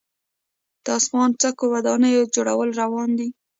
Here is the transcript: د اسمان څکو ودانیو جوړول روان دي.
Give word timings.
د 0.83 0.87
اسمان 0.99 1.29
څکو 1.41 1.65
ودانیو 1.73 2.31
جوړول 2.35 2.69
روان 2.81 3.09
دي. 3.19 3.27